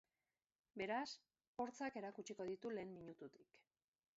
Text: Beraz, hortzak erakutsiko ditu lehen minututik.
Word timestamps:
Beraz, 0.81 1.03
hortzak 1.65 1.99
erakutsiko 2.03 2.49
ditu 2.53 2.73
lehen 2.79 2.95
minututik. 2.99 3.61